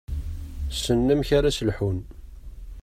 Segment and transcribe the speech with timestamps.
[0.75, 1.99] Ssnen amek ara s-lḥun.